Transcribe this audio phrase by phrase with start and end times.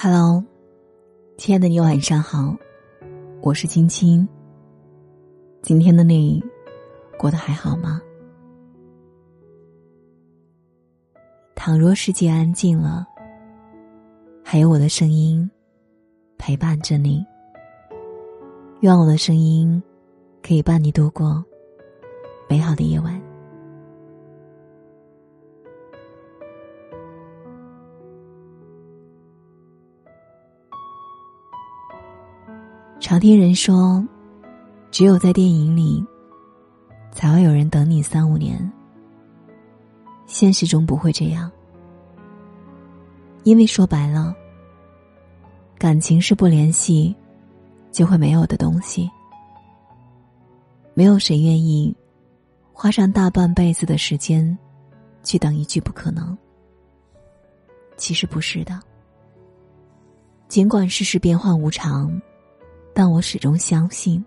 [0.00, 0.44] Hello，
[1.36, 2.56] 亲爱的你晚上好，
[3.42, 4.28] 我是青青。
[5.60, 6.40] 今天的你
[7.18, 8.00] 过得还好吗？
[11.56, 13.04] 倘若世界安静了，
[14.44, 15.50] 还有我的声音
[16.38, 17.26] 陪伴着你。
[18.82, 19.82] 愿我的声音
[20.44, 21.44] 可以伴你度过
[22.48, 23.20] 美好的夜晚。
[33.08, 34.06] 常听人说，
[34.90, 36.04] 只有在电影里，
[37.10, 38.70] 才会有人等你三五年。
[40.26, 41.50] 现实中不会这样，
[43.44, 44.36] 因为说白了，
[45.78, 47.16] 感情是不联系
[47.90, 49.10] 就会没有的东西。
[50.92, 51.96] 没有谁愿意
[52.74, 54.58] 花上大半辈子的时间
[55.22, 56.36] 去等一句不可能。
[57.96, 58.78] 其实不是的，
[60.46, 62.20] 尽管世事变幻无常。
[62.98, 64.24] 但我始终相信，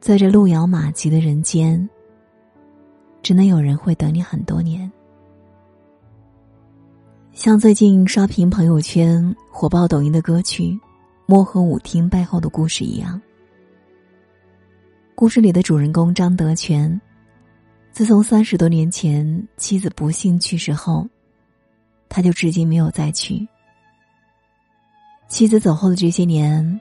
[0.00, 1.88] 在这路遥马急的人间，
[3.22, 4.90] 真的有人会等你很多年。
[7.32, 10.64] 像最近刷屏朋友圈、火爆抖音的歌曲
[11.26, 13.22] 《漠河舞厅》背后的故事一样，
[15.14, 17.00] 故事里的主人公张德全，
[17.92, 21.08] 自从三十多年前妻子不幸去世后，
[22.08, 23.46] 他就至今没有再娶。
[25.28, 26.80] 妻子走后的这些年。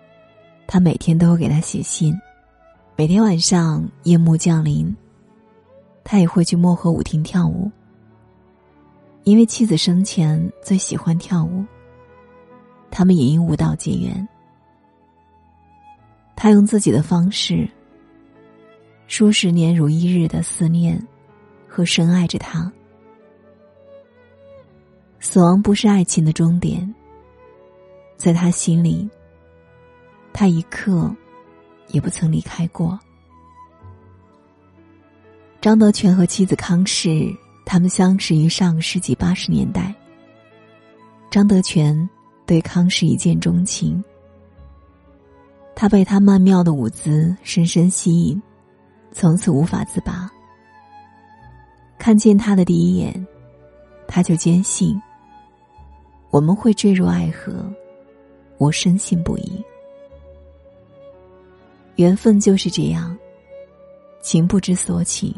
[0.67, 2.13] 他每天都会给他写信，
[2.95, 4.93] 每天晚上夜幕降临，
[6.03, 7.71] 他也会去漠河舞厅跳舞。
[9.23, 11.63] 因为妻子生前最喜欢跳舞，
[12.91, 14.27] 他们也因舞蹈结缘。
[16.35, 17.67] 他用自己的方式，
[19.07, 21.01] 数十年如一日的思念
[21.67, 22.71] 和深爱着他。
[25.19, 26.93] 死亡不是爱情的终点，
[28.15, 29.09] 在他心里。
[30.37, 31.09] 他一刻
[31.87, 32.99] 也不曾离开过。
[35.61, 37.33] 张德全和妻子康氏，
[37.65, 39.95] 他们相识于上世纪八十年代。
[41.31, 41.97] 张德全
[42.45, 44.03] 对康氏一见钟情，
[45.73, 48.41] 他被他曼妙的舞姿深深吸引，
[49.13, 50.29] 从此无法自拔。
[51.97, 53.25] 看见他的第一眼，
[54.05, 55.01] 他就坚信
[56.29, 57.73] 我们会坠入爱河，
[58.57, 59.63] 我深信不疑。
[61.95, 63.17] 缘分就是这样，
[64.21, 65.35] 情不知所起，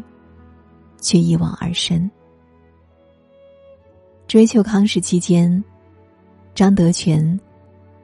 [0.99, 2.09] 却一往而深。
[4.27, 5.63] 追求康氏期间，
[6.55, 7.39] 张德全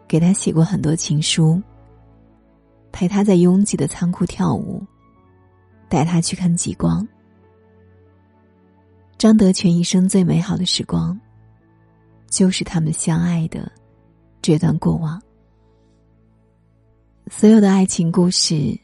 [0.08, 1.62] 给他写过很多情书，
[2.92, 4.82] 陪他在拥挤的仓库跳舞，
[5.90, 7.06] 带他去看极光。
[9.18, 11.20] 张德全一生最美好的时光，
[12.30, 13.72] 就是他们相爱的
[14.42, 15.22] 这段过往。
[17.32, 18.78] 所有的爱情故事，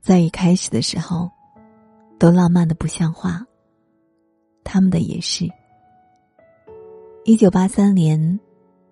[0.00, 1.30] 在一开始的时候，
[2.18, 3.44] 都浪漫的不像话。
[4.62, 5.48] 他们的也是。
[7.24, 8.38] 一九八三年，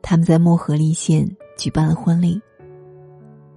[0.01, 2.41] 他们在漠河立县举办了婚礼。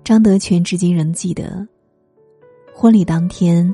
[0.03, 1.65] 张德全至今仍记得，
[2.75, 3.73] 婚礼当天，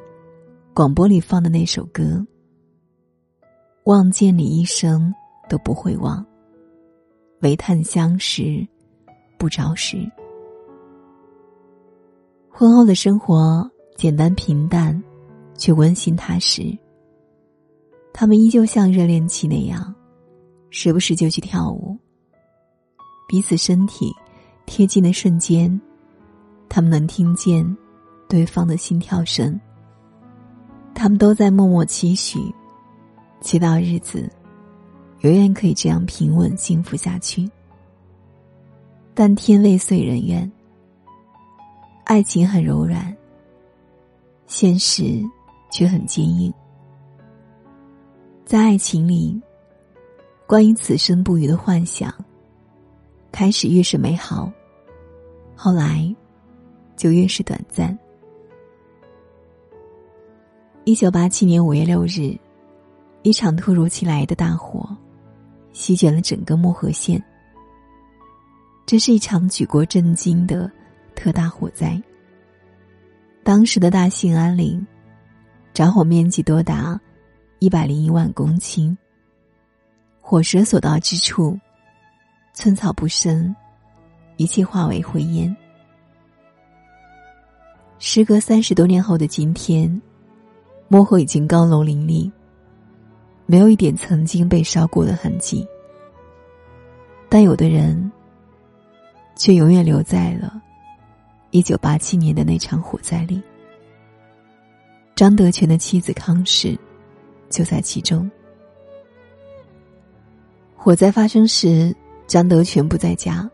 [0.74, 2.26] 广播里放的那首歌
[3.86, 5.14] ：“望见你一生
[5.50, 6.24] 都不会忘，
[7.42, 8.66] 唯叹相识
[9.38, 9.98] 不着时。”
[12.58, 15.04] 婚后的生活简单平淡，
[15.58, 16.74] 却温馨踏实。
[18.14, 19.94] 他们依旧像热恋期那样，
[20.70, 21.98] 时不时就去跳舞。
[23.28, 24.10] 彼此身体
[24.66, 25.70] 贴近的瞬间，
[26.70, 27.76] 他们能听见
[28.30, 29.60] 对方的心跳声。
[30.94, 32.40] 他们都在默默期许，
[33.42, 34.32] 祈祷日子
[35.20, 37.52] 永远可以这样平稳幸福下去。
[39.14, 40.50] 但天未遂人愿。
[42.06, 43.14] 爱情很柔软，
[44.46, 45.24] 现实
[45.72, 46.54] 却很坚硬。
[48.46, 49.42] 在爱情里，
[50.46, 52.14] 关于此生不渝的幻想，
[53.32, 54.52] 开始越是美好，
[55.56, 56.16] 后来
[56.96, 57.98] 就越是短暂。
[60.84, 62.38] 一九八七年五月六日，
[63.24, 64.88] 一场突如其来的大火，
[65.74, 67.22] 席卷了整个漠河县。
[68.86, 70.72] 这是一场举国震惊的。
[71.16, 72.02] 特大火灾。
[73.44, 74.86] 当时的大兴安岭，
[75.74, 77.00] 着火面积多达
[77.60, 78.96] 一百零一万公顷。
[80.22, 81.58] 火舌所到之处，
[82.54, 83.56] 寸草不生，
[84.38, 85.56] 一切化为灰烟。
[88.00, 90.02] 时隔三十多年后的今天，
[90.88, 92.32] 漠河已经高楼林立，
[93.46, 95.66] 没有一点曾经被烧过的痕迹。
[97.30, 98.12] 但有的人
[99.36, 100.62] 却永远留在了
[101.56, 103.42] 一九八七年的那场火灾里。
[105.16, 106.78] 张德全的妻子康氏
[107.50, 108.30] 就在其中。
[110.76, 111.96] 火灾发生时，
[112.28, 113.50] 张德全不在家。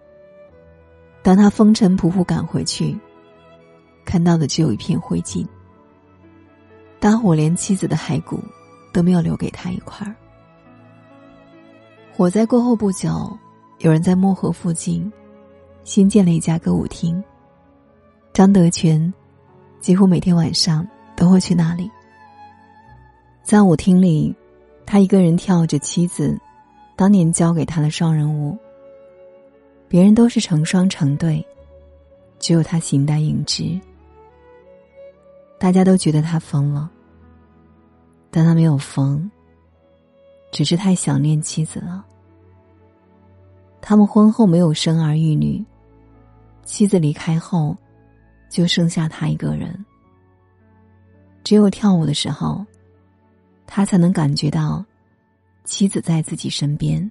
[1.22, 2.98] 当他风尘仆仆赶回去，
[4.04, 5.46] 看到的只有一片灰烬。
[7.00, 8.44] 大火连妻子的骸骨
[8.92, 10.16] 都没有留给他一块儿。
[12.12, 13.38] 火灾过后不久，
[13.78, 15.14] 有人在漠河附近
[15.84, 17.24] 新建了一家歌舞厅。
[18.34, 19.14] 张德全
[19.82, 20.88] 几乎每天晚上
[21.18, 21.92] 都会去那里。
[23.44, 24.34] 在舞厅里，
[24.86, 26.40] 他一个人跳着妻子
[26.96, 28.58] 当年教给他的双人舞。
[29.90, 31.46] 别人都是成双成对，
[32.40, 33.78] 只有他形单影只。
[35.60, 36.90] 大家都觉得他疯了，
[38.30, 39.30] 但他没有疯，
[40.52, 42.06] 只是太想念妻子了。
[43.82, 45.62] 他们婚后没有生儿育女，
[46.64, 47.76] 妻子离开后，
[48.52, 49.74] 就剩下他一个人。
[51.44, 52.64] 只有跳舞的时候，
[53.66, 54.86] 他才能感觉到
[55.64, 57.10] 妻子在自己身边。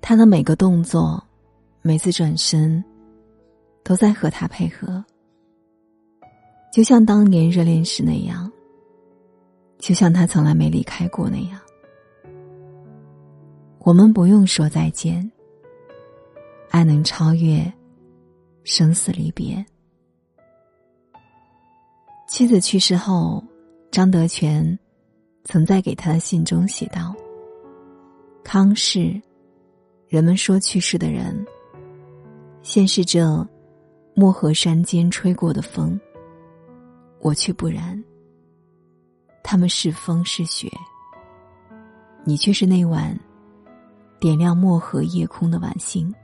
[0.00, 1.22] 他的每个动作，
[1.80, 2.84] 每次转身，
[3.82, 5.02] 都在和他配合，
[6.72, 8.50] 就像当年热恋时那样，
[9.78, 11.60] 就像他从来没离开过那样。
[13.78, 15.30] 我们不用说再见，
[16.70, 17.72] 爱能超越
[18.70, 19.64] 生死离别。
[22.28, 23.42] 妻子去世后，
[23.90, 24.78] 张德全
[25.44, 27.14] 曾在给他的信中写道
[28.44, 29.18] ：“康氏。”
[30.06, 31.46] 人们说去世的人，
[32.62, 33.46] 现是这
[34.14, 35.98] 漠河山间吹过的风。
[37.20, 38.02] 我却不然。
[39.42, 40.70] 他们是风是雪，
[42.22, 43.18] 你却是那晚
[44.20, 46.14] 点亮漠河夜空的晚星。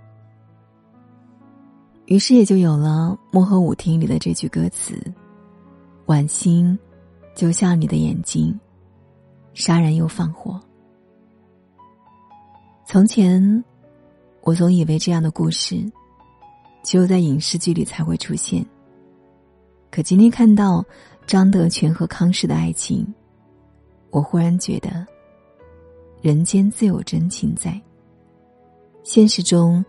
[2.06, 4.95] 于是也就有了《漠河舞厅》里的这句歌词
[6.06, 6.79] ：“晚星，
[7.35, 8.59] 就像你的眼睛，
[9.53, 10.61] 杀人又放火。”
[12.87, 13.65] 从前。
[14.47, 15.91] 我总以为这样的故事，
[16.83, 18.62] 只有在影视剧里才会出现。
[19.91, 20.85] 可今天看到
[21.27, 23.06] 张德全和康氏的爱情，
[24.11, 25.06] 我忽然觉得，
[26.21, 27.81] 人间自有真情在。
[29.03, 29.83] 现实中，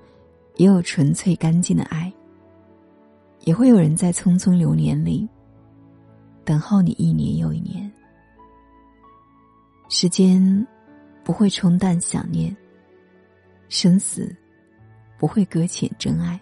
[0.56, 2.12] 也有纯粹干净的爱。
[3.42, 5.28] 也会有人在匆匆流年里，
[6.44, 7.92] 等候你一年又一年。
[9.90, 10.68] 时间
[11.24, 12.56] 不会冲淡想念，
[13.70, 14.36] 生死。
[15.18, 16.38] 不会搁浅真爱，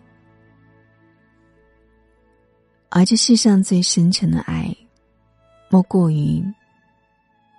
[2.90, 4.76] 而这世上最深沉的爱，
[5.70, 6.44] 莫过于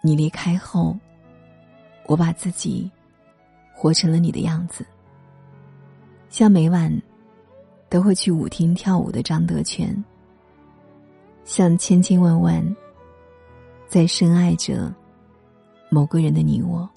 [0.03, 0.99] 你离开后，
[2.07, 2.91] 我把自己
[3.73, 4.85] 活成了你的样子。
[6.35, 6.93] 像每晚
[7.89, 10.05] 都会去舞厅跳舞的张德全，
[11.45, 12.77] 像千千万万
[13.87, 14.93] 在深爱着
[15.89, 16.91] 某个人的你我，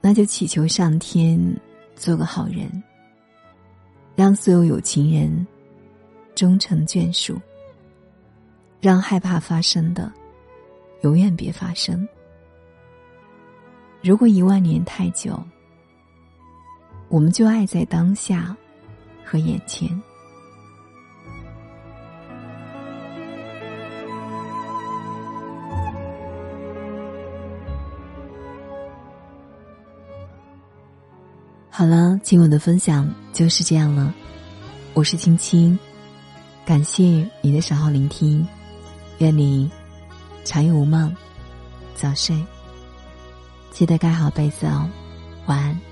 [0.00, 1.38] 那就祈求上天。
[1.94, 2.82] 做个好人，
[4.16, 5.46] 让所有有情人
[6.34, 7.40] 终成眷属，
[8.80, 10.12] 让害怕发生的
[11.02, 12.08] 永远别发生。
[14.02, 15.40] 如果一万年太久，
[17.12, 18.56] 我们就爱在当下
[19.22, 19.86] 和眼前。
[31.68, 34.14] 好了，今晚的分享就是这样了。
[34.94, 35.78] 我是青青，
[36.64, 38.48] 感谢你的守候聆听，
[39.18, 39.70] 愿你
[40.44, 41.14] 长夜无梦，
[41.94, 42.42] 早睡。
[43.70, 44.88] 记得盖好被子哦，
[45.44, 45.91] 晚安。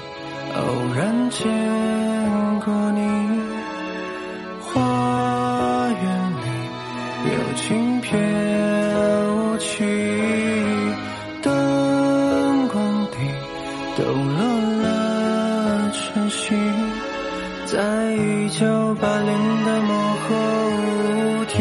[0.55, 0.59] 偶
[0.95, 1.39] 然见
[2.59, 2.99] 过你，
[4.59, 4.69] 花
[5.89, 6.03] 园
[6.41, 6.45] 里
[7.25, 8.09] 有轻翩
[9.35, 9.69] 舞起。
[13.97, 14.39] 抖落
[14.81, 14.85] 了
[15.91, 16.55] 晨曦，
[17.65, 17.77] 在
[18.13, 18.65] 一九
[18.95, 19.89] 八零的漠
[20.21, 20.33] 河
[20.69, 21.55] 舞厅。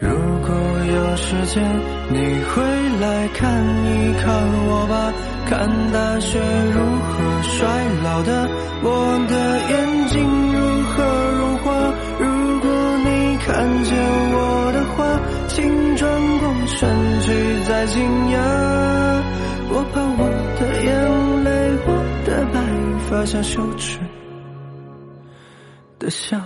[0.00, 0.08] 如
[0.46, 0.48] 果
[0.92, 0.94] 有。
[1.16, 1.64] 时间，
[2.10, 2.62] 你会
[3.00, 3.42] 来看
[3.86, 4.26] 一看
[4.68, 4.94] 我吧，
[5.46, 6.40] 看大雪
[6.74, 7.66] 如何衰
[8.02, 8.48] 老的，
[8.82, 9.34] 我的
[9.70, 10.16] 眼睛
[10.52, 10.58] 如
[10.90, 10.94] 何
[11.38, 11.64] 融化。
[12.18, 12.24] 如
[12.60, 12.68] 果
[13.04, 13.96] 你看见
[14.34, 16.88] 我的话，请转过身
[17.22, 17.32] 去
[17.64, 18.36] 再惊讶。
[19.68, 20.20] 我怕我
[20.58, 20.88] 的眼
[21.44, 21.48] 泪，
[21.86, 21.88] 我
[22.26, 22.54] 的白
[23.08, 23.98] 发像羞耻
[25.98, 26.40] 的笑